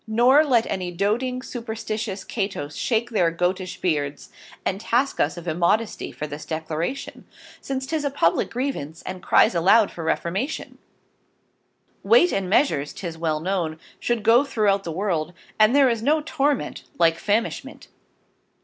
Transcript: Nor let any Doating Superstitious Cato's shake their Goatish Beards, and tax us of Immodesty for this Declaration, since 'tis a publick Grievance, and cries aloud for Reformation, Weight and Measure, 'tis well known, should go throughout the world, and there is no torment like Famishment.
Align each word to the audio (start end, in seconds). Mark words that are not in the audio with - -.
Nor 0.07 0.43
let 0.43 0.65
any 0.65 0.89
Doating 0.89 1.43
Superstitious 1.43 2.23
Cato's 2.23 2.75
shake 2.75 3.11
their 3.11 3.29
Goatish 3.29 3.79
Beards, 3.81 4.31
and 4.65 4.81
tax 4.81 5.19
us 5.19 5.37
of 5.37 5.47
Immodesty 5.47 6.11
for 6.11 6.25
this 6.25 6.43
Declaration, 6.43 7.27
since 7.61 7.85
'tis 7.85 8.03
a 8.03 8.09
publick 8.09 8.49
Grievance, 8.49 9.03
and 9.03 9.21
cries 9.21 9.53
aloud 9.53 9.91
for 9.91 10.03
Reformation, 10.03 10.79
Weight 12.01 12.31
and 12.33 12.49
Measure, 12.49 12.83
'tis 12.83 13.15
well 13.15 13.39
known, 13.39 13.79
should 13.99 14.23
go 14.23 14.43
throughout 14.43 14.85
the 14.85 14.91
world, 14.91 15.33
and 15.59 15.75
there 15.75 15.87
is 15.87 16.01
no 16.01 16.19
torment 16.19 16.83
like 16.97 17.19
Famishment. 17.19 17.85